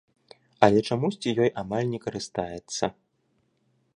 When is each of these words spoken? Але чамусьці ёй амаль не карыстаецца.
Але 0.67 0.79
чамусьці 0.93 1.33
ёй 1.43 1.51
амаль 1.63 1.91
не 1.93 1.99
карыстаецца. 2.07 2.85